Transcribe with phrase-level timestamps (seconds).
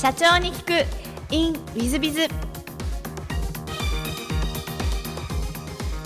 [0.00, 0.86] 社長に聞く
[1.30, 2.26] in ウィズビズ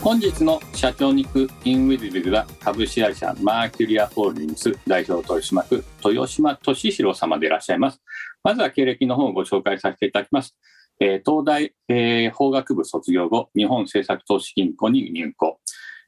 [0.02, 8.02] 本日の社長に行くインウィズビルは株式会社マーキュリアホールディングス代表取締役豊島俊弘様でいらっしゃいます。
[8.42, 10.56] まずは経歴の方をご紹介させていただきます。
[10.98, 15.60] えー、東大、えー、法学部卒業後、日本政策投資銀行に入行。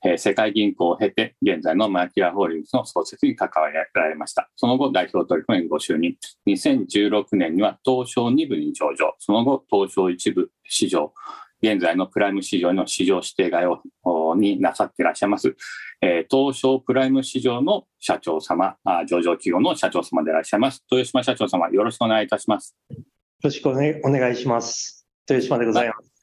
[0.08, 4.48] え、世界銀行を経て、現在のマーキュアホールディングスの創設に関わられました。
[4.54, 6.16] その後、代表取締役ご就任。
[6.46, 9.16] 2016年には東証2部に上場。
[9.18, 11.12] その後、東証1部市場。
[11.60, 13.66] 現在のプライム市場への市場指定外
[14.04, 15.56] をになさっていらっしゃいます、
[16.02, 20.84] え、東証プライム市場の社長様あ、上場企業の社長様でいらっしゃいます。
[20.90, 22.76] 豊島社長様、よろしくお願いいたします。
[22.90, 22.96] よ
[23.42, 25.06] ろしくお,、ね、お願いします。
[25.28, 26.15] 豊島でございます。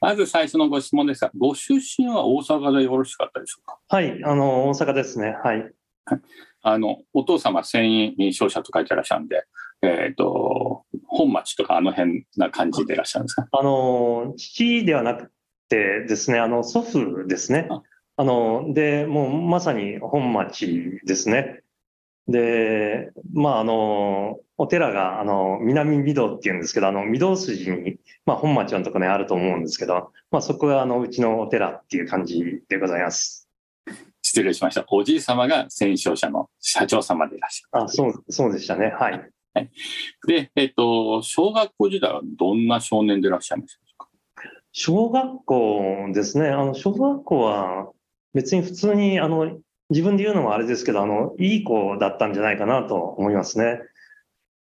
[0.00, 3.78] まず最初のご質問ですが、ご出身は大阪でよろしかったでしょうか？
[3.88, 5.36] はい、あの大阪ですね。
[5.44, 5.70] はい。
[6.62, 7.84] あのお父様繊
[8.18, 9.44] 維商社と書いてらっしゃるんで、
[9.82, 13.46] えっ、ー、と本町とかあの辺な感じでいらっしゃるんですか？
[13.52, 15.30] あの父ではなく
[15.68, 17.68] てですねあの祖父ですね
[18.16, 21.62] あのでもうまさに本町ですね
[22.28, 27.96] でまああのお寺があの南御堂っていうんですけどあの御堂筋に、
[28.26, 33.48] まあ、本町のところにあると思うんですけど、まあ、そこがあのうちのお寺っていう感じでございます。
[34.22, 34.84] 失礼しました。
[34.88, 38.94] おじい様が戦勝者の社長様でいらっしゃるあそうそうでしたね。
[38.96, 39.30] はい。
[39.52, 39.70] はい、
[40.28, 44.08] で、えっ、と、小学校時代はどんな少年でいらっしゃいましたか？
[44.70, 46.50] 小学校ですね。
[46.50, 47.90] あの、小学校は
[48.32, 49.58] 別に普通に、あの、
[49.90, 53.80] 自分で言うのもあれですけど、あの、いい子だったんじゃないかなと思いますね。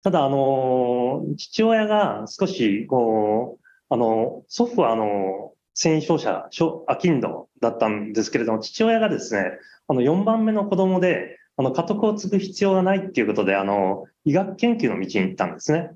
[0.01, 6.49] ただ、あの、父親が少し、こう、あの、祖父は、あの、繊維商社、
[6.87, 9.51] アキンドだったんですけれども、父親がですね、
[9.87, 15.91] あの、4番目の子供で、あの、家督を継ぐ必要がないっていうことで、あの、医学研究の道に行ったんですね。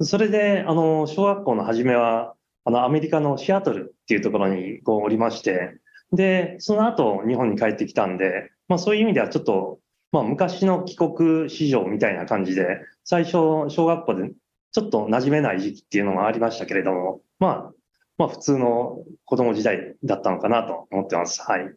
[0.00, 5.78] それで、あの、小学校の初めは、あの、アメリカのシアトルっていうところにこうおりまして、
[6.12, 9.80] で、その後日本に帰ってきたんで、まあそういう意味ではちょっと、
[10.12, 13.32] まあ昔の帰国市場みたいな感じで、最初
[13.68, 14.30] 小学校で
[14.72, 17.72] ちょっと馴染めない時期っていうのがありましたけれども、まあ、
[18.18, 21.42] まあ普通の子供時代だったのかなと思ってます。
[21.42, 21.74] はい。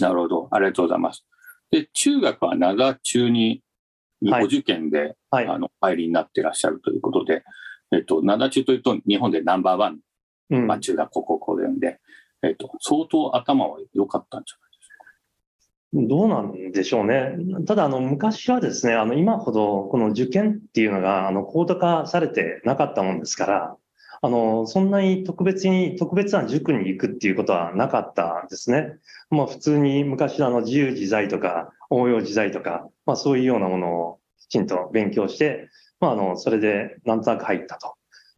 [0.00, 0.48] なるほど。
[0.50, 1.24] ありがとうございます。
[1.70, 3.62] で、中学は灘中に
[4.20, 7.42] ご受験で、はい、あの、入りになっていらっしゃるということで、
[7.92, 9.98] えっと、灘中というと日本でナンバーワン、
[10.50, 12.00] うん、まあ中学校高校でんで、
[12.42, 16.16] えっと、相当頭は良かったんじゃないですか？
[16.16, 17.36] どうなんでしょうね。
[17.66, 23.76] ただ、あの、昔はですね、あの、今ほど、この受験っていうのが、あの、高度化されてなかったもんですから、
[24.24, 28.96] あの、そんなに特別に、特別な塾に行くっていうことはなかったんですね。
[29.30, 37.94] まあ普通に昔のあの自由自在とか応用自在とか、まあそういうようなものをきちんと勉強して、まああの、それでなんとなく入ったと。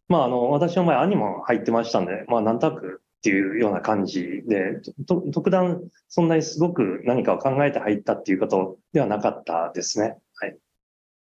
[0.07, 4.81] まああの、私の前兄も入ってましたんで、まあなんとなくっていうような感じで、
[5.33, 10.19] 特段そんなにすごく何かを考えて入ったっていうことではなかったですね。
[10.35, 10.55] はい。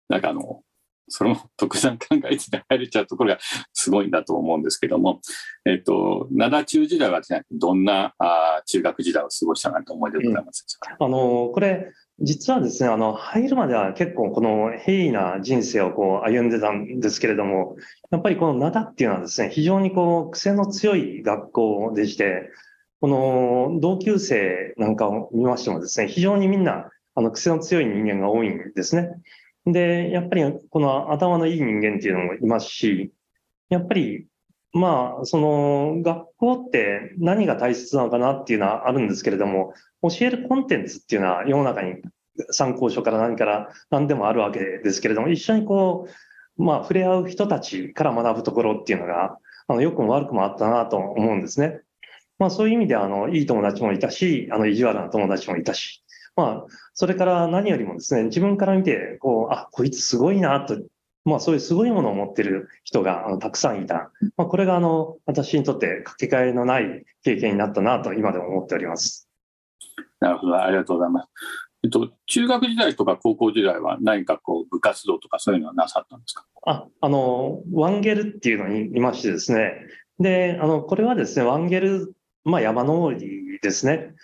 [0.09, 0.63] なんかあの、
[1.09, 3.41] その 特段考えて入れちゃうところが
[3.75, 5.21] すごいんだと思うんですけども、
[5.65, 17.77] えっ、と、灘中時代はですね、どんなあ中学時代を過ごしたなと思いでございますうん、あの、これ、実はですね、あの、入るまでは結構この平易な人生をこう歩んでたんですけれども、
[18.11, 22.51] やっぱりこの灘っていうのはですね、非常にこう癖の強い学校でして、
[23.01, 29.11] この同級生なんかを見ましてもですね、非常にみんなあの癖の強い人間が多いんですね。
[29.65, 33.13] で、やっぱりこの頭のいい人間っていうのもいますし、
[33.69, 34.27] やっぱり、
[34.73, 42.03] まあ、その学校って何が大切なのかなっていうのはあるんですけれども、教えるコンテンツっていうのは世の中に
[42.51, 46.09] 参考書から何から何でもあるわけですけれども、一緒にこ
[46.59, 51.81] う、まあ、触れ合う人たちから学ぶところっていうのが、あの、良くも悪くもあったなと思うんですね。
[52.39, 56.03] まあ、そういう意味で、あの、いい友達もいたし、あの、意地悪な友達もいたし、
[56.37, 60.79] まあ、それから何よりもですね、自分から見て、こう、あ、こいつすごいなと、
[61.25, 64.13] まあそういうすごいものを持ってる人があのたくさんいた。
[64.39, 69.28] まあこれがあの、私にとってかけがえのない経験になったなと今でも思っております。
[70.21, 71.29] なるほど、ありがとうございます。
[71.85, 76.45] えっと、中学時代とか高校時代は何かこう部活動とかそういうのはなさったんですか？
[76.67, 79.75] あ、あの、ワンゲルっていうのにいましてですね。
[80.19, 82.15] で、あの、これはですね、ワンゲル、
[82.45, 84.15] まあ山登りですね。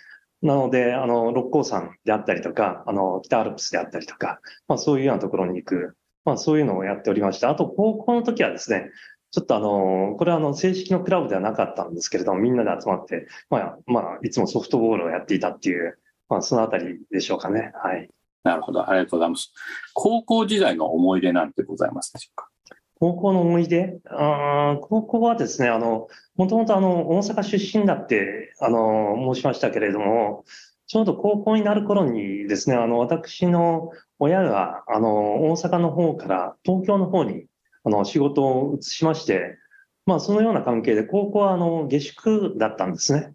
[0.42, 7.50] なので、あの、六甲山であったりとか、あの、北アルプスであったりとか、まあそういうようなところに行く、まあそういうのをやっておりました。
[7.50, 8.90] あと、高校の時はですね、
[9.34, 15.98] ちょっとあの、これはあの、正式のクラブではなかったんですけれども、みんなで集まって、まあ、まあ、いつもソフトボールをやっていたっていう、
[16.28, 17.72] まあ、そのあたりでしょうかね。
[17.74, 18.08] はい。
[18.44, 18.88] なるほど。
[18.88, 19.52] ありがとうございます。
[19.92, 22.48] 高校時代の思い出なんてございますでしょうか？
[23.00, 23.98] 高校の思い出？
[24.08, 30.44] あ高校はですね、あの、もともとあの、大阪出身だって、あの、申しましたけれども、
[30.86, 33.90] ちょうど高校になる頃にですね、あの、私の
[34.20, 37.46] 親が、あの、大阪の方から東京の方に、
[37.84, 39.58] あの、仕事を移しまして、
[40.06, 43.34] まあ、そのような関係で、高校は、あの、下宿だったんですね。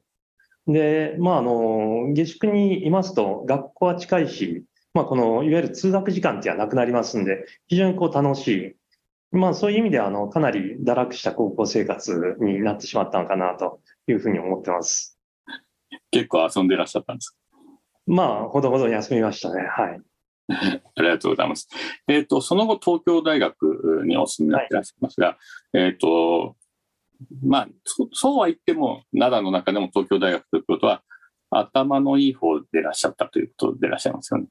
[0.68, 8.76] で、まあ、あの、下宿にいますと、学校は近いし、まあ、この、いわゆる通学時間っていうのはなくなりますんで、非常にこう楽しい。
[9.32, 15.20] まあ、そういう意味では、あの、かなり堕落した高校生活になってしまったのかなというふうに思ってます。
[16.12, 17.36] 結構遊んでらっしゃったんです
[18.08, 19.62] まあ、ほどほどに遊びましたね。
[19.62, 20.02] はい。
[20.96, 21.70] ありがとうございます。
[22.08, 25.38] えっ、ー、と、その後、東京大学にお住みになっていらっしゃいますが、はい、
[25.74, 26.56] えっ、ー、と、
[27.46, 31.04] まあそ、そうは言っても、灘の中でも東京大学ということは、
[31.52, 34.48] 頭のいい方でいらっしゃったということでいらっしゃいますよね。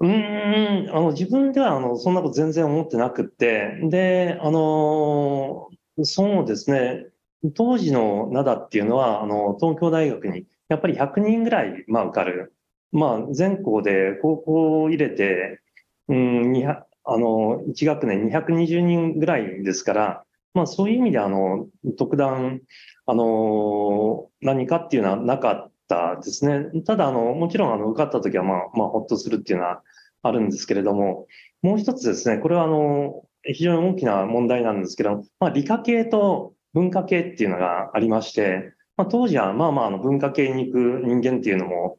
[0.00, 5.68] うんあの自分ではあのそんなこと全然思ってなくって、で、あの
[6.02, 7.06] そうですね、
[7.54, 12.53] 当時の灘っていうのは、あの東京大学にやっぱり100人ぐらい、まあ、受かる、
[12.94, 15.60] まあ、全校で高校を入れて、
[16.08, 16.66] うん、
[17.04, 20.24] あの1学年220人ぐらいですから、
[20.54, 21.66] まあそういう意味であの、
[21.98, 22.60] 特段、
[23.06, 26.82] あの、何かっていうのはなかったですね。
[26.82, 29.82] ただあの、もちろんあの、受かった時はまあ、まあ、ほっとするっていうのは
[30.22, 31.26] あるんですけれども、
[31.62, 41.98] もう一つですね、これはあの、非常に大きな問題なんですけど、まあ理科系と文化系っていうのがありまして、まあ当時はまあまああの文化系に行く人間っていうのも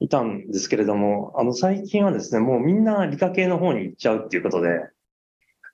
[0.00, 4.68] いたんですけれども、あの最近はですね、もうみんな理科系の方に行っちゃうっていうことで、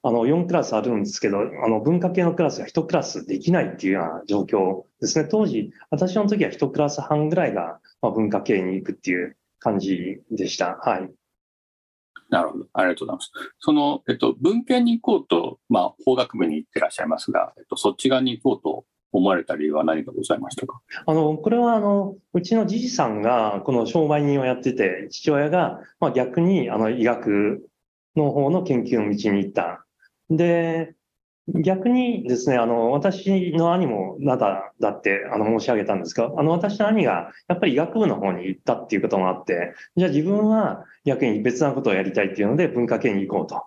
[0.05, 5.29] あの、4クラスあるんですけど、あの、文化系のクラスが1クラスできないっていうような状況ですね。
[5.31, 10.77] 当時、私の時は1クラス半ぐらいが、まあ、文化系に行くっていう感じでした。
[10.83, 11.11] はい。
[12.31, 12.67] なるほど。
[12.73, 13.33] ありがとうございます。
[13.61, 20.81] その、えっと、文系に行こうと、まあ、法学部に行ってらっしゃいますが、えっと、そっち側に行こうと思われた理由は何かございましたか？
[21.07, 27.69] あの、これはあの、うちのじじさんがこの商売人をやってて、父親が、まあ逆にあの医学
[28.17, 29.85] の方の研究の道に行った
[30.31, 30.95] で、
[31.49, 43.65] 逆にですね、あの、私の兄も灘だってあの申し上げたんですが、あの、私の兄がやっぱり医学部の方に行ったっていうこともあって、じゃあ自分は逆に別なことをやりたいっていうので文化系に行こうと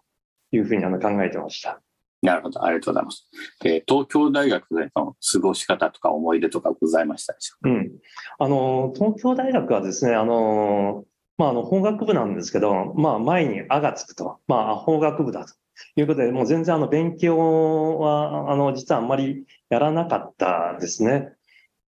[0.56, 1.82] いうふうにあの考えてました。
[2.22, 3.30] なるほど、ありがとうございます。
[3.66, 7.70] えー、東京大学での過ごし方とか思い出とかございましたでしょうか？
[7.70, 7.92] うん。
[8.40, 11.04] あの、東京大学はですね、あの、
[11.38, 15.54] まあ、あの、法学部なんですけど、まあ、前にあがつくと、まあ、法学部だと。
[15.98, 21.34] いうことで、もう全然あの勉強は、あの、実はあんまりやらなかったですね。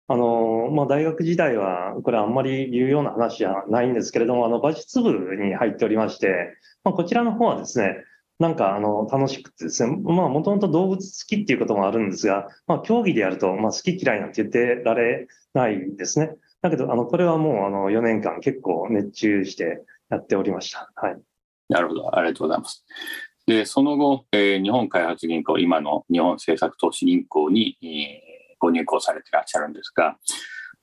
[0.10, 8.04] あの、まあ、大学時代は、これあんまり言うような話じゃないんですけれども、あの、馬術部に入っておりまして、まあ、こちらの方はですね、
[8.40, 16.32] なんか、あの、楽しくてですね、まあ、もともと動物好きっていうこともあるんですが、まあ、競技でやると、まあ、好き嫌いなんて言ってられないですね。
[16.62, 20.90] だけど、あの、これはもう、あの、4年間結構熱中してやっておりました。
[20.96, 21.22] はい。
[21.68, 22.18] なるほど。
[22.18, 22.86] ありがとうございます。
[23.46, 30.18] で、その後、えー、日本開発銀行、今の日本政策投資銀行に、えー、ご入行されていらっしゃるんですが、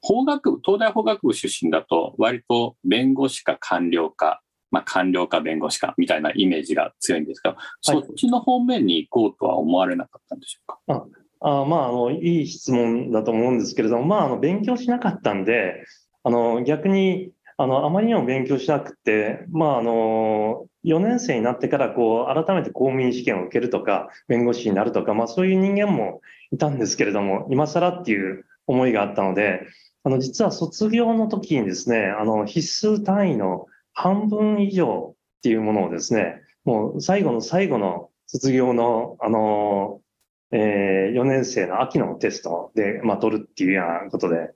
[0.03, 11.07] 法学部、東大法学部出身だと、割と弁護士か官僚か、まあ、官僚か弁護士かみたいなイメージが強いんですが、はい、そっちの方面に行こうとは思われなかったんでしょうか？
[11.41, 15.85] ああまあ、あの、いい質問だと思うんですけれども、まあ、あの、勉強しなかったんで、
[16.25, 29.67] あの、逆に、あの、あまりにも勉強しなくて、まあ、あの、4年生になってからこう改めて公務員試験を受けるとか弁護士になるとか、まあ、そういう人間もいたんですけれども今更っていう思いがあったので
[30.05, 33.67] あの実は卒業の時にですねあの必須単位の
[33.97, 40.01] 半分以上っていうものをですねもう最後の最後の卒業のあの、
[40.53, 44.53] えー、4年生の秋のテストで、まあ、取るっていうようなことで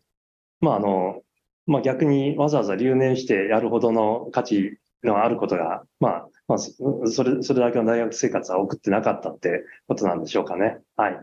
[0.60, 1.22] まああの
[1.66, 10.78] まあ、逆にわざわざ留年してやるほどの価値のあることが、まあ、まあ、それ、それだけの大学生活は送ってなかったってことなんでしょうかね。
[10.96, 11.20] はい。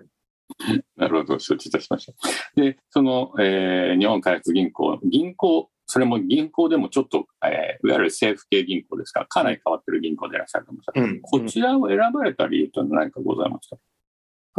[0.96, 2.14] なるほど、承知いたしました。
[2.56, 9.22] で、その、えー、日本開発銀行、銀行、それも銀行でもちょっと、えー、いわゆる政府系銀行ですか？
[9.22, 13.78] ら、かなり変わってる銀行でいらっしゃると思います、うん、こちらを選ばれた理由というのは何かございました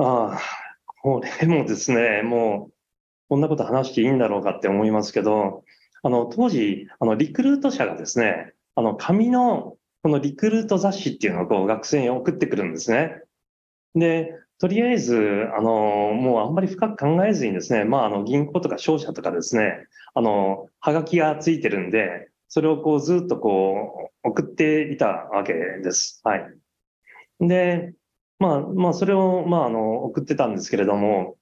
[0.02, 0.40] ああ、
[1.02, 2.72] これもですね、もう、
[3.28, 5.64] こんなこと話していいんだろうかって思いますけど、
[6.02, 13.20] あの、当時、あの、リクルート社がですね、あの、紙の、このリクルート雑誌っていうのをこう学生に送ってくるんですね。
[13.96, 26.20] で、とりあえず、あの、もうあんまり深く考えずにですね、まあ、あの、銀行とか商社とかですね、あの、はがきがついてるんで、それをこうずっとこう送っていたわけです。
[26.24, 26.48] はい。
[27.40, 27.94] で、
[28.40, 31.36] まあ、まあ、それを、まあ、あの、送ってたんですけれども、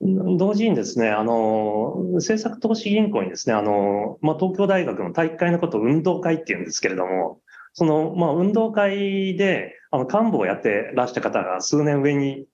[0.00, 7.40] 同時にですね、あの、政策投資銀行にですね、あの、まあ、東京大学の体育会のことを運動会って言うんですけれども、
[7.72, 12.46] その、まあ、運動会で、あの、幹部をやってらした方が数年上に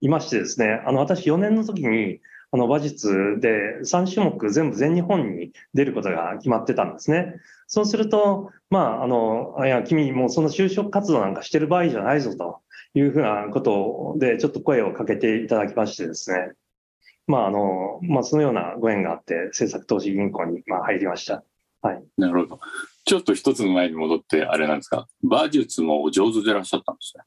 [0.00, 2.20] いましてですね、あの、私4年の時に、
[2.52, 7.36] あの、馬術で3種目全部全日本に出ることが決まってたんですね。
[7.66, 12.60] そうすると、まあ、あの、いや、君もうその就職活動なんかしてる場合じゃないぞと
[12.94, 16.52] いうふうなことで、ちょっと声をかけていただきましてですね。
[17.26, 21.42] まあ、あの、まあ、そのようなご縁があって、政策投資銀行に、まあ、入りました。
[21.82, 22.04] はい。
[22.16, 22.60] なるほど。
[23.04, 27.24] ちょっと一つの前に戻って、あれなんですか、馬術も上手でいらっしゃったんですね。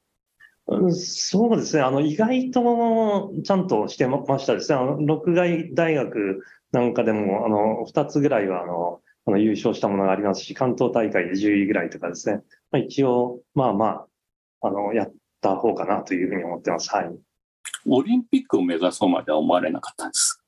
[0.92, 1.82] そうですね。
[1.82, 4.78] あの、意外とちゃんとしてましたですね。
[4.78, 12.42] あの、六外大学なんかでも、あの、二つぐらいは、あの、あの優勝したものがありますし、関東大会で10位ぐらいとかですね。
[12.72, 14.06] まあ、一応、まあま
[14.62, 16.94] あ、あの、やった方かなというふうに思ってます。
[16.94, 17.12] はい。
[17.88, 20.42] オリンピックを目指そうまでは思われなかったんです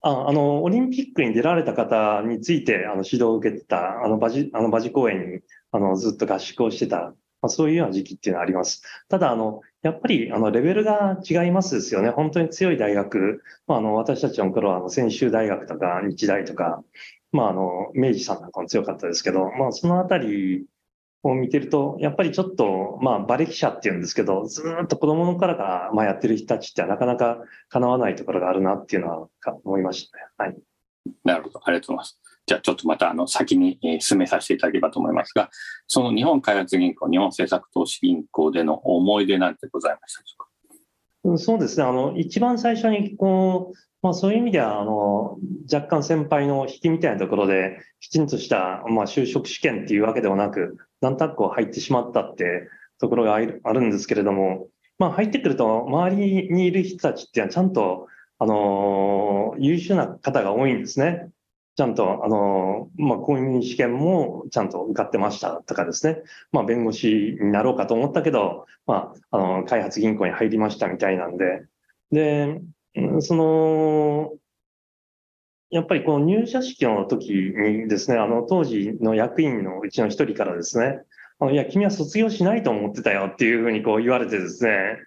[0.00, 5.40] ああの、オリンピックに出られた方について、あの、指導を受けてた、あの、馬事、あの、馬事公園に、
[5.70, 8.82] あの、ずっと合宿をしてたまあ、そういうような時期っていうのはあります。
[9.08, 12.10] ただ、あの、やっぱり、あの、レベルが違いますですよね。
[12.10, 16.82] 本当に強い大学、まあ、あの、私たちの頃は、あの、専修大学とか、日大とか、
[17.32, 20.66] まあ、あの、明治さんなんかも強かったですけど、まあ、そのあたり
[21.24, 27.38] を見てると、やっぱりちょっと、まあ、馬歴者っていうんですけど、ずっと子供の頃から、まあ、やってる人たちってなかなか
[27.70, 29.28] 叶わないところがあるなっていうのは
[29.64, 30.24] 思いましたね。
[30.36, 30.56] はい。
[31.24, 31.60] なるほど。
[31.64, 32.31] ありがとうございます。
[32.46, 35.50] じゃあちょっとまたあの先に進めさせていただければと思いますが、
[35.86, 41.38] その日本開発銀行、日本政策投資銀行での思い出なんてございましたでしょうか？
[41.38, 41.84] そうですね。
[41.84, 45.38] あの、一番最初に、こう、まあそういう意味では、あの、
[45.72, 52.68] 若干先輩の引きみたいなところで、きちんとした、まあ就職試験っていうわけではなく、何タックを入ってしまったって
[52.98, 54.66] ところがあるんですけれども、
[54.98, 58.08] まあ入ってくると、周りにいる人たちっていうのはちゃんと、
[58.40, 61.28] あの、優秀な方が多いんですね。
[61.74, 66.22] ちゃんと、あの、まあ、公認試験もちゃんと受かってましたとかですね。
[66.52, 71.64] まあ、弁護士になろうかと思ったけど、まあ、あの、開発銀行に入りましたみたいなんで。
[72.10, 72.60] で、
[73.20, 74.32] その、
[75.70, 81.00] やっぱりこの入社式の時にですね、あの、当時の役員のうちの一人からですね、
[81.38, 84.98] あのいや、君は卒業しないと思ってたよっていうふうにこう言われてですね、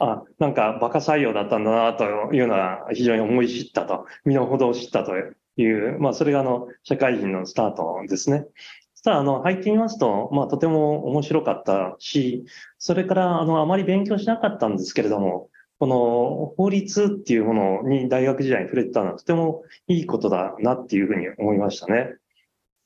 [0.00, 5.12] あ、なんかバカ採用だったんだなというのは非常に思い知ったと、身の程を知ったと、
[5.56, 8.46] いうまあ、それがあの、社会人のスタートですね。
[8.94, 12.44] そしたら、あの、入ってみますと、まあ、とても面白かったし、
[12.78, 22.14] それから、あの、あまり勉強しなかったんですけれども、この法律っていうものに大学時代に触れてたのはとてもいいことだなっていうふうに思いましたね。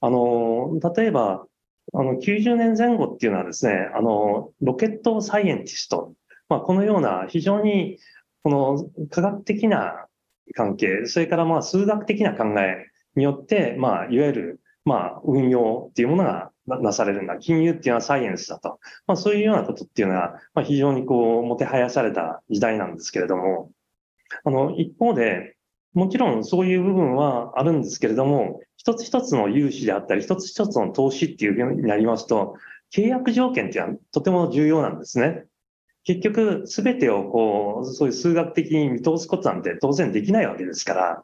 [0.00, 1.46] あの、例えば、
[1.94, 6.12] あの、90年前後っていうのはですね、あの、ロケットサイエンティスト、
[6.48, 7.98] まあ、このような非常に、
[8.42, 10.07] この科学的な
[10.54, 12.86] 関係、それからまあ数学的な考え
[13.18, 17.36] によって、まあ、いわゆる、まあ、運用っていうものがなされるんだ。
[17.36, 18.80] 金融っていうのはサイエンスだと。
[19.06, 23.70] まあ、そういうようなことっていうのは、まあ、非常にこう、もてはやされた時代なんですけれども、
[24.44, 25.56] あの、一方で、
[25.94, 32.54] もちろんそういう部分はあるんですけれども、一つ一つの融資であったり、一つ一つの投資っていうふうになりますと、
[32.94, 35.44] 契約条件っていうのはとても重要なんですね。
[36.08, 41.22] 結局、すべてをこう、そういう数学的に見通すことなんて当然できないわけですから、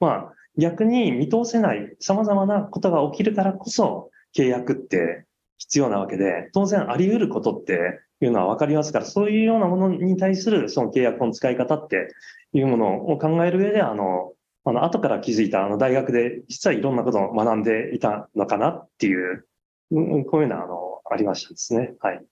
[0.00, 5.24] まあ、逆に見通せない様々なことが起きるからこそ、契約って
[5.56, 12.08] 必要なわけで、当然あり得ることっていうのは分かりますから、そういうようなものに対するその契約の使い方って
[12.52, 14.34] いうものを考える上で、あの、
[14.66, 19.46] あの、後から気づいたあの大学で実はいろんなことを学んでいたのかなっていう、
[19.90, 21.94] こういうのはあの、ありましたですね。
[22.00, 22.22] はい。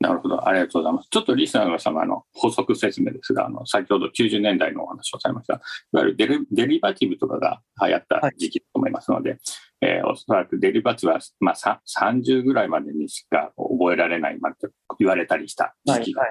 [0.00, 0.46] なるほど。
[0.46, 1.08] ありがとうございます。
[1.08, 5.54] ちょっとリスナーの様の補足説明ですが、あの、先ほど90年代のお話をされました。
[5.54, 5.58] い
[5.92, 9.38] わゆるデリデリバティブとかが流行った時期だと思いますので、はい、
[9.82, 14.56] えー、おそらくデリバティブは、まあ、30ぐらいまでにしか覚えられないまで
[14.98, 16.22] 言われたりした時期が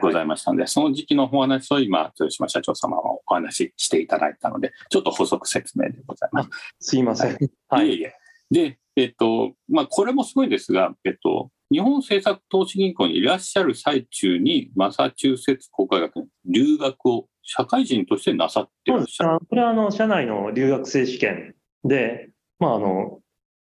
[0.00, 6.48] ございましたので、その時期のお話を今、豊島社長様はお話ししていただいたので、ちょっと補足説明でございます。
[6.80, 7.38] すいません。
[7.68, 7.88] はい。
[7.88, 8.14] いえいえ。
[8.50, 19.38] で、えっと、まあ、これもすごいですが、えっと、日本政策投資銀行にいらっしゃる最中に、マサチューセッツ工科学に留学を社会人としてなさってらっしゃる。
[19.48, 23.20] これはあの社内の留学生試験で、まああの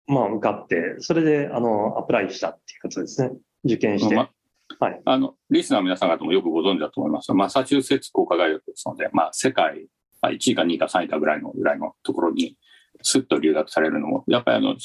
[0.08, 3.31] まあ、受かって、それであのアプライしたっていうことですね、
[3.63, 4.15] 受験して。
[4.15, 4.29] ま
[4.79, 9.88] はい、あのリスナーの皆さん方もよくご存知だと思いますが、マサチューセッツ工科大学ですので、まあ、世界、
[10.22, 12.58] まあ、1位か2位か3位かぐらいのぐらいのところに、
[13.03, 14.75] すっと留学されるのも、やっぱりあの、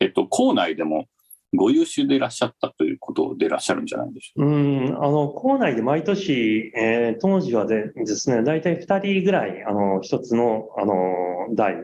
[0.00, 1.06] えっと、校内でも
[1.54, 4.46] ご優秀でいらっしゃったということでいらっしゃるんじゃないでしょう。
[4.46, 10.94] うん、あの、校内で毎年、えー当時はでですね、大体2人ぐらい、あの、一つの、あの、
[11.54, 11.76] 代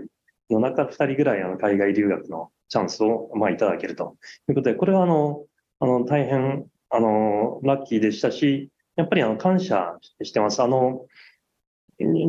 [0.50, 4.17] の中2人ぐらい、あの、海外留学のチャンスを、まあ、いただけると
[4.49, 5.45] いうことで、これは、あの、
[5.81, 10.62] あの、大変、あの、ラッキーでしたし、やっぱり、あの、感謝してます。
[10.62, 11.07] あの、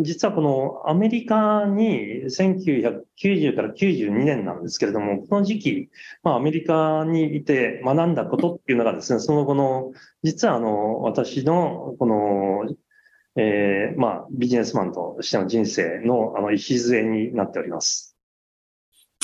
[0.03, 5.89] 実はこのアメリカに1990から92年なんですけれども、この時期、
[6.23, 12.75] まあ、アメリカにいて学んだことっていうのがですね、その後の、実はあの、私の、この、
[13.37, 18.17] えーまあ、ビジネスマンとしての人生の、あの、礎になっております。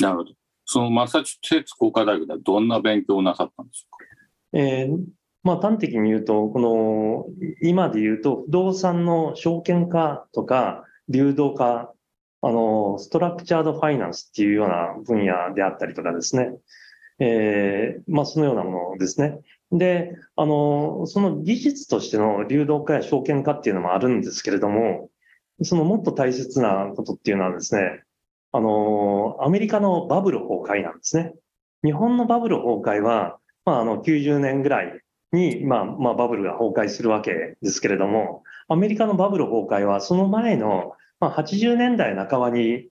[0.00, 0.32] なるほど。
[0.64, 4.04] そのマサチューセッツ工科大学ではどんな勉強をなさったんでしょうか？
[4.52, 5.17] えー
[5.48, 7.24] まあ、端的に言うと、この、
[7.62, 11.94] 今で言うと、不動産の証券化とか、流動化、
[12.42, 16.50] あの、ストラクチャードファイナンスっていうような分野であったりとかですね。
[17.18, 19.40] えーまあ、そのようなものですね。
[19.72, 25.08] で、あの、その技術としての流動化や証券化っていうのもあるんですけれども、
[25.62, 28.02] そのもっと大切なことっていうのはですね、
[28.52, 31.32] あの、アメリカのバブル崩壊なんですね。
[31.82, 35.00] 日本のバブル崩壊は、まあ、あの、90年ぐらい
[35.32, 42.88] に、まあ、まあ、バブルが崩壊するわけですけれども、アメリカのバブル崩壊はその前の、まあ、80年代半ばに、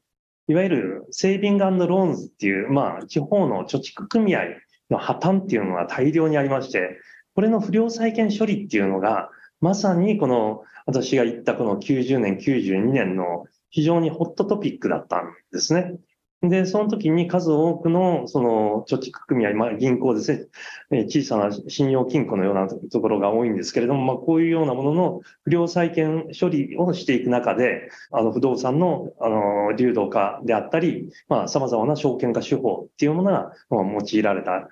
[0.49, 4.45] いわゆるセービングローンズっていう、まあ、地方の貯蓄組合
[4.89, 6.97] の破綻っていうのが大量にありまして、
[7.35, 9.29] これの不良債権処理っていうのが、
[9.59, 15.95] まさにこの、私が言ったこの90年、92年の非常にホットトピックだったんですね。
[16.43, 20.49] で、その時に数多くの、その、貯蓄組合、まあ、銀行です
[20.91, 34.69] ね、小さな信用金庫のようなところが多いんですけれども、まあ、こういうようなものの不良債権処理をしていく中で、あの、不動産の、あの、流動化であったり、まあ、様々な証券化手法っていうものが、まあ、用いられた。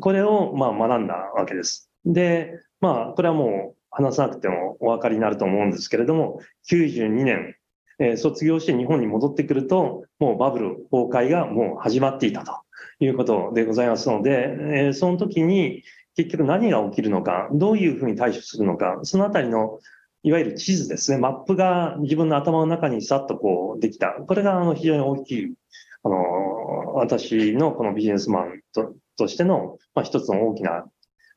[0.00, 1.88] これを、まあ、学んだわけです。
[2.04, 6.40] で、まあ、これはもう話さなくてもお分かりになると思うんですけれども、
[6.70, 7.54] 92年、
[7.98, 12.52] えー卒業して日本に戻ってくると、もうバブル崩壊がもう始まっていたと
[13.00, 15.82] いうことでございますので、えーその時に
[16.16, 19.80] 結局何が起きるのか、どういうふうに対処するのか、そのあたりの
[20.22, 24.08] いわゆる地図ですね、マップが自分の頭の中にさっとこうできた。
[24.12, 25.54] これがあの非常に大きい、
[26.02, 30.84] あの、私のこのビジネスマンととしての、まあ、一つの大きな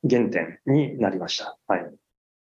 [0.10, 1.58] 原点になりました。
[1.68, 1.86] はい。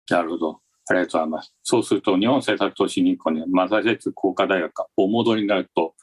[0.09, 0.60] なるほど。
[0.87, 1.53] ありがとうございます。
[1.63, 5.95] そうすると、日本政策投資銀行にマサチューセッツ工科大学がお戻りになると、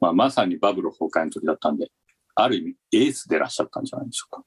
[0.00, 1.90] まあ、まさにバブル崩壊の時だったんで、
[2.34, 4.44] ある意味エースでいらっしゃったんじゃないでしょうか。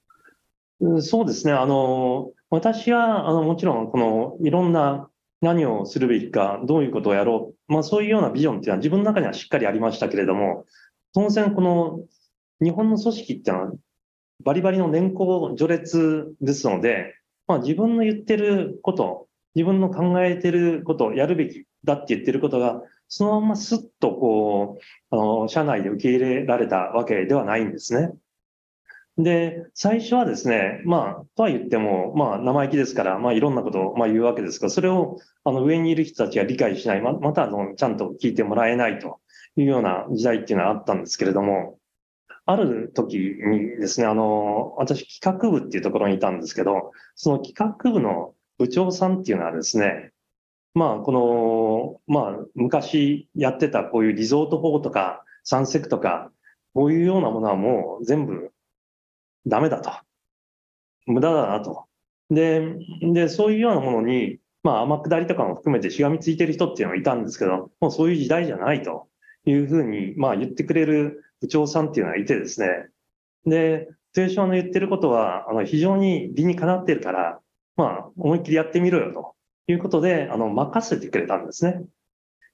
[0.80, 1.54] うんそうですね。
[1.54, 5.10] あの、私は、あの、もちろん、この、いろんな
[5.42, 7.74] 何をするべきか、どういうことをやろう。
[7.74, 10.66] まあ、そういうようなビジョンっていうのは自分の中にはしっかりありましたけれども、
[11.14, 12.00] 当然、この、
[12.62, 13.72] 日本の組織っていうのは、
[14.44, 17.16] バリバリの年功序列ですので、
[17.48, 28.14] まあ、自分の言ってること、自分の考えてること、やるべきだって言ってることが、そのまますっとこう、あの、社内で受け入れられたわけではないんですね。
[29.18, 39.20] で、最初はですね、まあ、とは言っても、まあ、生意気ですから、まあ、いろんなことを、まあ、言うわけですが、それを、あの、上にいる人たちが理解しない、ままた、あの、ちゃんと聞いてもらえないと
[39.56, 41.78] いうような時代っていうのはあったんですけれども、
[42.46, 50.12] ある時にですね、あの、私、企画部っていうところにいたんですけど、その企画部の部長さんっていうのはですね、
[50.74, 56.32] まあ、この、まあ、昔やってたこういうリゾート法とか、サンセクとか、
[56.74, 58.54] こういうようなものはもう全部
[59.46, 59.92] ダメだと。
[61.06, 61.84] 無駄だなと。
[62.30, 69.10] で、で、そういうようなものに、まあ、天下りとかも含めてしがみついてる人っていうのがいたんですけど、もうそういう時代じゃないと
[69.46, 72.68] いうふうに、まあ、言ってくれる部長さんっていうのがいてですね。
[73.46, 77.42] で、豊島の言ってることは、あの、非常に理にかなってるから、
[77.76, 79.36] まあ、思いっきりやってみろよと
[79.68, 81.84] いうことで、あの、任せてくれたんですね。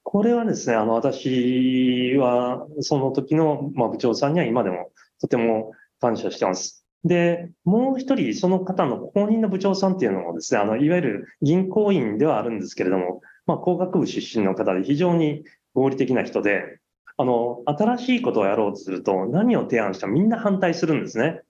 [0.04, 6.86] これはですね、あの、私は、その時の、まあ、部長さんには今でもとても感謝してます。
[7.04, 16.80] で、もう一人、その方の公認の部長さんっていうのもですね、あの、いわゆる銀行員ではあるんですけれども、まあ、工学部出身の方で非常に合理的な人で、
[17.18, 21.42] あの、新しいことをやろうとすると、何を提案してもみんな反対するんですね。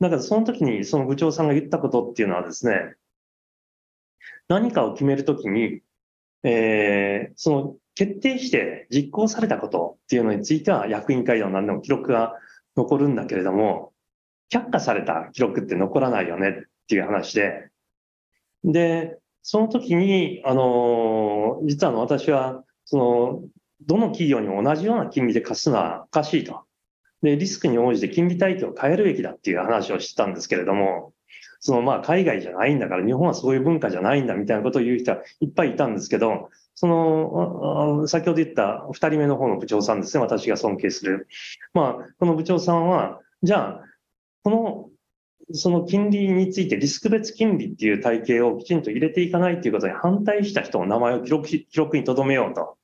[0.00, 2.94] だからその時にその部長さんが言ったことっていうのはですね、
[4.48, 5.80] 何かを決めるときに、
[6.42, 12.34] えー、その決定して実行されたことっていうのについては役員会でも何でも記録が
[12.76, 13.92] 残るんだけれども、
[14.52, 16.52] 却下された記録って残らないよねっ
[16.88, 17.70] ていう話で、
[18.64, 23.42] で、その時に、あの、実はの私は、その、
[23.86, 26.65] どの企業にも同じような金利で貸すのはおかしいと。
[27.26, 31.12] で、リスクに応じて金利体系を変えるべきだっていう話をしてたんですけれども、
[31.58, 41.26] そのまあ海外じゃないんだから日本はそういう文化じゃないんだみたいなことを言う人はいっぱいいたんですけど、その、先ほど言った二人目の方の部長さんですね、私が尊敬する。
[41.74, 43.84] まあ、この部長さんは、じゃあ、
[44.44, 44.90] この、
[45.52, 52.76] その金利についてリスク別金利っていう体系をきちんと入れていかないということに反対した人の名前を記録記録に留めようと。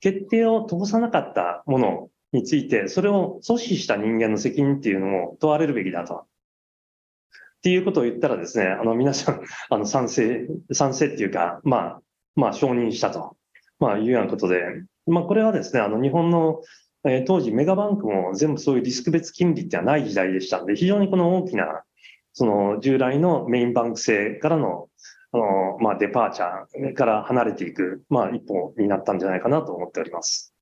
[0.00, 6.14] 決定を通さなかったものについて、それを阻止した人間の責任っていうのも問われるべきだと。
[6.14, 12.02] っていうことを言ったらですね、あの皆さん、 あの賛成、賛成っていうか、まあ、
[12.36, 13.36] まあ承認したと、
[13.80, 14.62] まあいうようなことで、
[15.06, 16.62] まあこれはですね、あの日本の、
[17.04, 21.82] えー、当時メガバンクも全部そういうリスク別金利ってはない時代でしたんで、非常にこの大きな、
[22.32, 24.88] その従来のメインバンク制からの
[25.32, 30.54] あの、まあ、デパーチャーから離れていく、まあ、一歩になったんじゃないかなと思っております。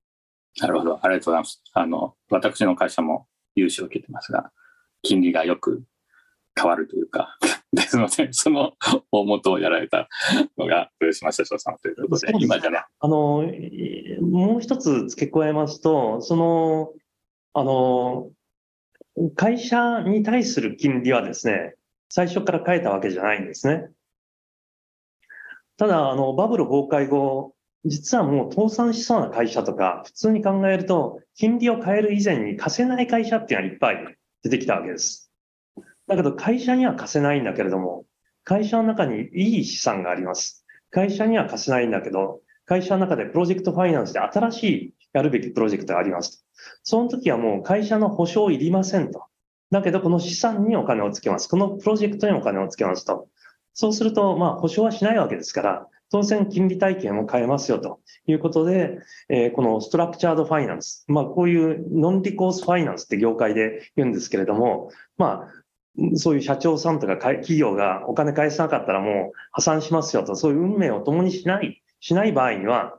[0.60, 0.98] なるほど。
[1.02, 1.62] ありがとうございます。
[1.72, 4.52] あの、私の会社も融資を受けてますが、
[5.02, 5.84] 金利がよく
[6.58, 7.36] 変わるというか、
[7.72, 8.72] ですので、その
[9.12, 10.08] 大元をやられた
[10.56, 12.82] のが、豊島社長さんということで、で今じゃね。
[13.00, 13.44] あの、
[14.22, 16.92] もう一つ付け加えますと、その、
[17.52, 18.30] あの、
[19.34, 21.74] 会社に対する金利はですね、
[22.08, 23.90] 最初から変えたわけじゃないんですね。
[25.76, 35.30] ただ、あの、バブル崩壊後、実はもう倒産しそうな会社とか、普通に考えると、金利を変える以前に貸せない会社っていうのはいっぱい出てきたわけです。
[36.08, 38.04] だけど会社には貸せないんだけれども、
[38.44, 40.64] 会社の中にいい資産があります。
[40.90, 46.44] 会社には貸せないんだけど、会社の中でプロジェクトファイナンスで新しいやるべきプロジェクトがあります。
[46.82, 49.24] その時はもう会社の保証いりませんと。
[49.70, 51.48] だけどこの資産にお金をつけます。
[51.48, 53.28] このプロジェクトにお金をつけますと。
[53.74, 65.66] そうすると、まあ保証はしないわけですから、当然金利体系も変えますよということで、えー、このストラクチャードファイナンス、まあこういうノンリコースファイナンスって業界で言うんですけれども、まあ
[66.16, 72.98] そういう社長さんとか企業がお金返さなかったらもう破産しますよと、そういう運命を共にしない、しない場合には、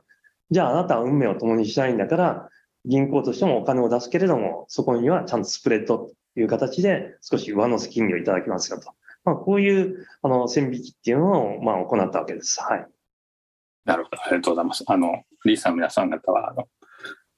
[0.50, 2.48] じゃああなたは運命を共にしないんだから、
[2.84, 8.92] 銀行としてもお金を出すけれども、そこにはちゃんとスプレッドという形で少し上乗せ金利をいただきますよと。
[9.24, 12.60] まあ、こういうあの線引きっていうのをまあ行ったわけです。
[12.62, 12.86] はい。
[13.88, 14.22] なるほど。
[14.22, 14.84] ありがとうございます。
[14.86, 16.68] あの、リーさん皆さん方は、あの、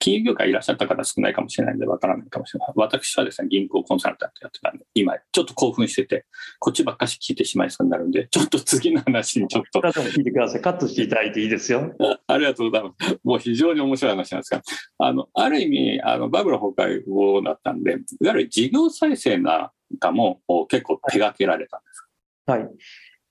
[0.00, 2.72] 金融業界いらっしゃった方少ないかもしれないんでわからないかもしれない。
[2.74, 6.26] 私はですね、銀行コンサルタントやってたんで、今ちょっと興奮してて、
[6.58, 9.80] こっちばっかし聞いてしまいそうになるんで、ちょっと次の話にちょっと。
[9.80, 10.60] 聞いてください。
[10.60, 11.94] カットしていただいていいですよ。
[12.26, 13.20] ありがとうございます。
[13.22, 14.62] もう非常に面白い話なんですが、
[14.98, 22.08] あの、ある意味、あの、バブル崩壊後だったんで、いわゆる事業再生なんかも結構手掛けられたんです
[22.46, 22.68] はい。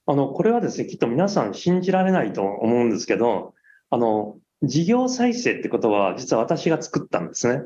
[0.10, 3.54] あの、これはですね、きっと皆さん信じられないと思うんですけど、
[3.92, 7.62] あの、事業再生ってことは、実は私が作ったんですね。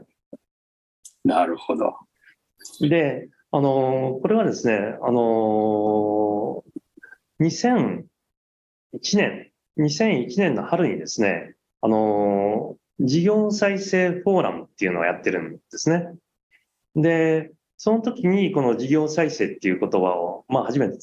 [1.23, 1.93] なるほど。
[2.81, 6.65] で、あの、これはですね、あの、
[7.39, 8.03] 2001
[9.13, 16.13] 年、2001年の春にですね、あの、事業再生フォーラムっていうのをやってるんですね。
[16.97, 20.97] で、その時にこの事業再生っていう言葉を、まあ初めて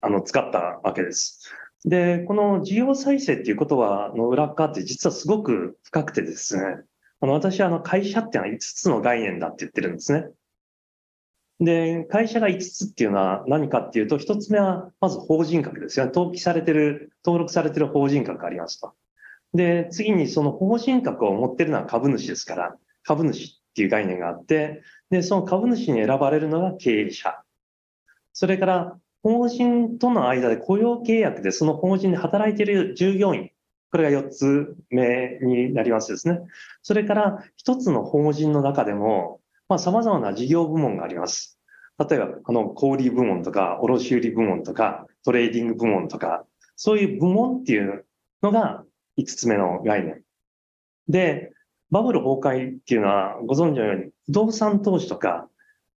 [0.00, 1.50] あの使ったわけです。
[1.84, 6.82] で、この事業再生っていう言葉の裏側って実はすごく深くてですね、
[7.20, 10.26] あの私はあの会社っていうのは5つの概念だって言ってるんですね。
[11.60, 16.12] で、会社が5つっていうのは何かっていうと、1つ目はまず法人格ですよね。
[16.14, 18.92] 登記されてる、登録されてる法人格がありますと。
[19.54, 27.42] で、次にその法人格を持ってるのは株主ですから、株主っていう概念があって、で、その株主に選ばれるのが経営者。
[28.34, 33.50] それから法人との間で雇用契約でその法人で働いている従業員、
[33.90, 36.42] これが4つ目になりますですね。
[36.80, 41.58] それから1つの法人の中でも、まあ様々な事業部門があります。
[41.98, 46.44] 例えば、あの、小売部門とか、卸売部門とか、トレーディング部門とか、
[46.76, 48.04] そういう部門っていう
[48.44, 48.84] のが
[49.18, 50.22] 5つ目の概念。
[51.08, 51.52] で、
[51.90, 55.48] バブル崩壊っていうのはご存知のように、不動産投資とか、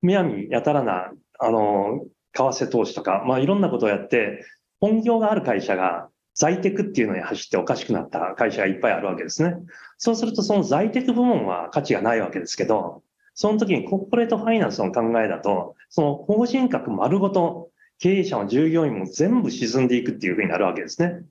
[0.02, 2.08] むやみやたらな、あの、
[2.44, 4.46] 為替投資とか、まあいろんなことをやって、
[4.80, 9.56] 本業がある会社が在テクっていうのに走っておかしくなった会社がいっぱいあるわけですね。
[9.98, 21.24] そうするとその在テク部門は価値がないわけですけど、その時にコーポレートファイナンスの考えだと、その法人格丸ごと経営者の従業員も全部沈んでいくっていうふうになるわけですね。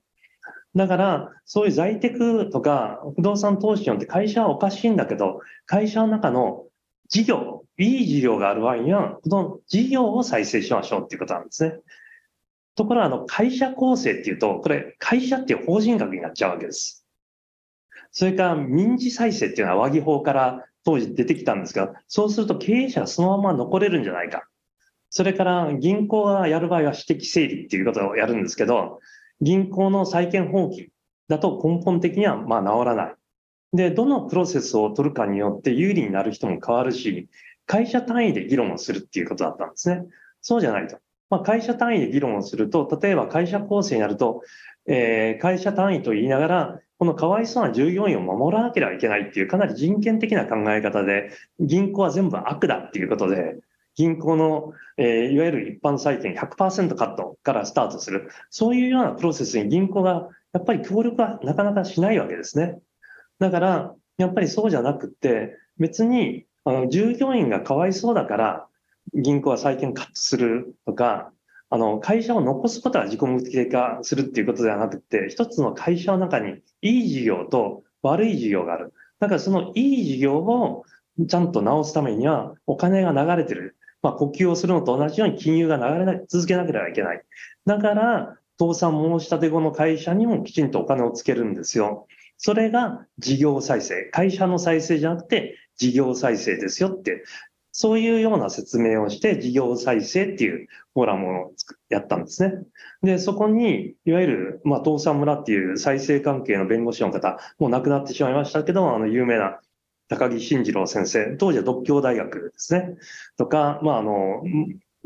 [0.75, 6.65] だから、そういう在テクとか不動産投資によって会社はおかしいんだけど、会社の中の
[7.07, 11.79] 事業、いい事業がある場合には、この事業を再生しましょうっていうことなんですね。
[12.75, 17.05] ところが、あの、会社構成っていうと、これ、会社っていう法人格になっちゃうわけです。
[18.11, 24.43] それから、民事再生っていうのは和議法から当時出てきたんですが、そうすると経営者がそのまま残れるんじゃないか。
[25.09, 28.99] それから銀行がやる場合は私的整理っていうことをやるんですけど、
[29.41, 30.89] 銀行の債権放棄
[31.29, 33.15] だと根本的にはまあ治らない。
[33.73, 37.29] で、どのプロセスを取るかによって有利になる人も変わるし、
[37.69, 40.03] 会社単位で議論をするっていうことだったんですね。
[40.41, 40.97] そうじゃないと。
[41.29, 44.41] まあ、会社単位で議論をすると、例えば会社構成になると、
[44.87, 51.29] えー、会社単位と言いながら、このかわいそうな従業員を守らなければいけないっていうかなり人権的な考え方で、
[51.59, 53.59] 銀行は全部悪だっていうことで、
[53.93, 58.31] 銀行の、えー、いわゆる一般債権100%カットからスタートする。
[58.49, 62.79] そういうようなプロセスに銀行がやっぱり協力はなかなかしないわけですね。
[63.37, 68.67] だから、やっぱりそうじゃなくて、別に、あの、従業員がかわいそうだから、
[69.15, 71.31] 銀行は債権カットするとか、
[71.71, 78.93] あの、会社を残すことは自己目的化するっていうことではなくて、一つの会社の中にいい事業と悪い事業がある。
[79.19, 80.85] だからそのいい事業を
[81.27, 83.75] ちゃんと直すためにはお金が流れてる。
[84.03, 87.23] まあ、呼吸をするのと同じように金融が流れ続けなければいけない。
[87.65, 92.05] だから、倒産申し立て後の会社にもきちんとお金をつけるんですよ。
[92.37, 94.05] それが事業再生。
[94.11, 97.23] 会社の再生じゃなくて事業再生ですよって
[97.71, 101.53] そういうような説明をして、事業再生っていうフォーラムを
[101.89, 102.53] やったんですね。
[103.03, 109.59] で、そこに、いわゆる、まあ、東山村っていう再生関係の弁護士の方、もう亡くなってしまいましたけど、あの、有名な
[110.09, 112.97] 高木慎次郎先生、当時は独協大学ですね。
[113.37, 114.43] とか、まあ、あの、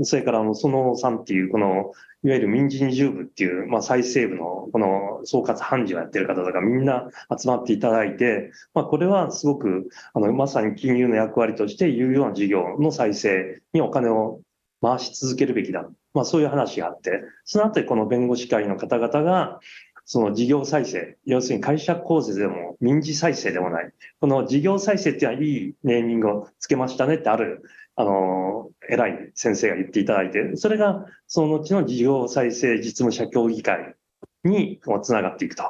[0.02, 1.92] それから、そのさんっていう、この、
[2.24, 14.42] いわゆる民事二重部っていう、まあ、再生部の、この総括判事をやってる方とかみんな集まっていただいて、まあ、これはすごく、あの、まさに金融の役割として有用な事業の再生にお金を
[14.82, 15.88] 回し続けるべきだ。
[16.14, 19.60] まあ、そういう話があって、その後この弁護士会の方々が、
[20.06, 23.92] その事業再生、要するに会社構成でも民事再生でもない。
[24.20, 27.64] この事業再生っていうのはいいネーミングをつけましたねってある
[27.96, 33.96] あの、偉い先生が言っていただいて、それがその後の事業再生実務者協議会
[34.44, 35.64] につながっていくと。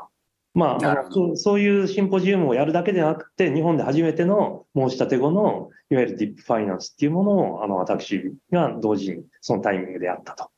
[0.53, 10.49] まあ、そうそういうシンポジウムをやるだけでなくて、日本で初めての申し立て後の、いわゆるディップファイナンスっていうものを、あの、私が同時にそのタイミングでやったと。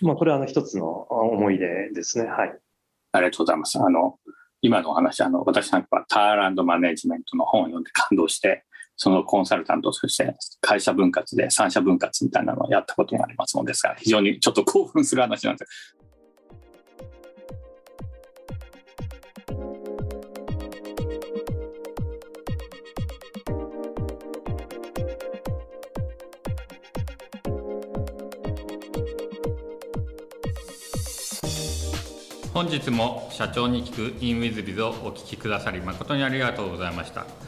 [0.00, 2.28] まあ、これはあの一つの思い出ですね。
[2.28, 2.58] はい。
[3.12, 3.78] ありがとうございます。
[3.78, 4.18] あの、
[4.62, 8.64] 今のお話、あの、私なんかはターランドマネジメントの本を読んで感動して、
[9.00, 15.94] そのコンサルタントとして会社分割で三社分割みたいなのをやったことがありますのですが、非常にちょっと興奮する話なんです。
[32.52, 37.47] 本日も社長に聞く in with biz をお聞きくださり誠にありがとうございました。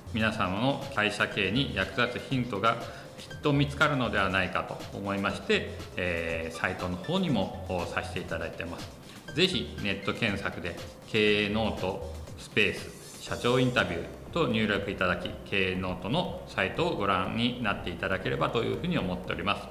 [0.13, 2.77] 皆様の会社経営に役立つヒントが
[3.17, 8.89] きっと見つかるのではないかと思いまして、えー、サイトの方にもさせていただいてます。
[9.35, 10.75] ぜひネット検索で
[11.07, 19.67] 経営ノートスペース社長インタビューと入力いただき経営ノートのサイトをご覧になっていただければというふうに思っております。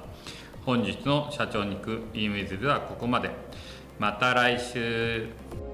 [0.65, 3.31] 本日の社長に行く e ムイズではここまで。
[3.99, 5.70] また来週。